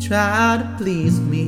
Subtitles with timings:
[0.00, 1.42] try to please me.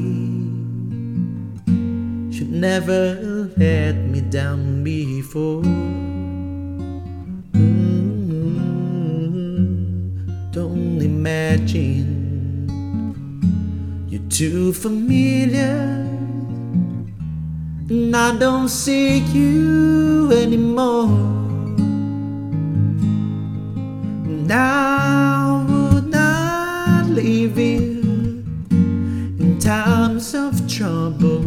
[2.32, 5.62] Should never let me down before.
[7.52, 7.70] Mm,
[10.50, 12.66] Don't imagine
[14.08, 16.08] you're too familiar.
[17.88, 21.06] And I don't see you anymore.
[24.26, 24.50] And
[31.20, 31.40] trouble.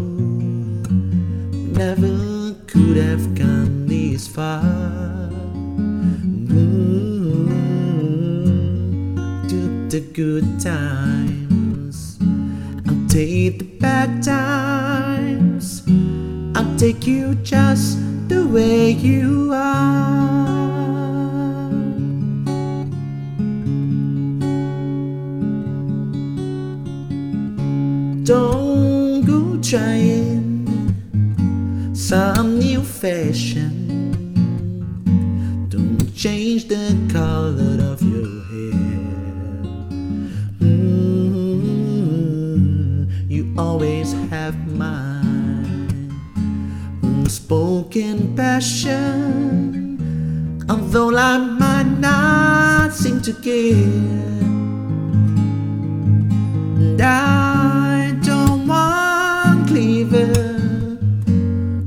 [1.73, 4.61] Never could have gone this far.
[6.47, 6.69] Mm,
[9.49, 12.19] Took the good times,
[12.87, 15.83] I'll take the bad times.
[16.55, 20.51] I'll take you just the way you are.
[28.23, 28.92] Don't
[29.73, 30.69] trying
[31.95, 33.73] some new fashion.
[35.67, 39.01] Don't change the color of your hair.
[40.61, 41.49] Mm,
[43.27, 45.21] you always have my
[47.01, 49.97] unspoken passion.
[50.69, 54.52] Although I might not seem to care.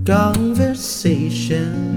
[0.07, 1.97] Conversation.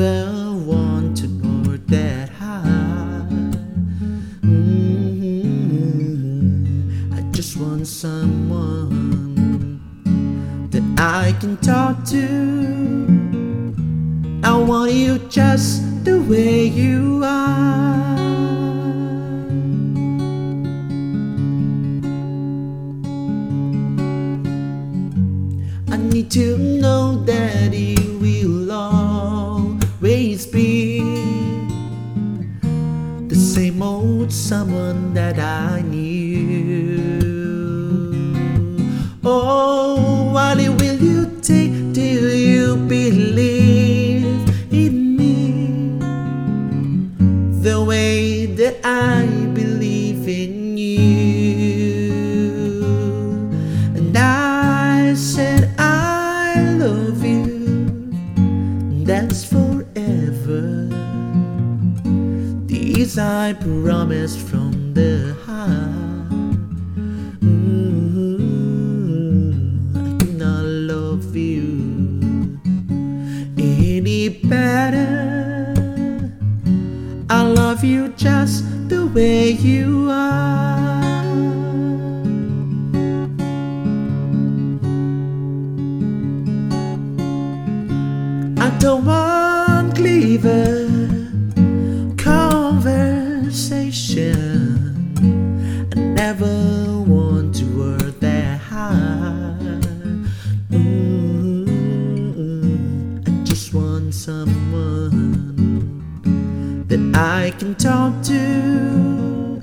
[0.00, 3.26] Never want to go that high.
[4.42, 5.52] Mhm.
[7.12, 9.80] I just want someone
[10.70, 12.24] that I can talk to.
[14.42, 18.29] I want you just the way you are.
[26.60, 31.00] Know that you will always be
[33.28, 37.00] the same old someone that I knew.
[39.24, 40.09] Oh,
[63.50, 66.30] I promise from the heart.
[67.40, 68.30] Mm,
[69.96, 72.60] I cannot love you
[73.58, 76.22] any better.
[77.28, 81.02] I love you just the way you are.
[88.64, 90.79] I don't want clever
[96.32, 99.58] never want to work that hard.
[100.70, 101.66] Mm,
[103.26, 105.16] I just want someone
[106.86, 109.60] that I can talk to.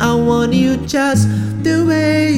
[0.00, 1.28] I want you just
[1.62, 2.32] the way